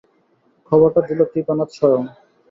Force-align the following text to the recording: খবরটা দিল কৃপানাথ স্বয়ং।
খবরটা 0.71 1.01
দিল 1.09 1.19
কৃপানাথ 1.31 1.69
স্বয়ং। 1.77 2.01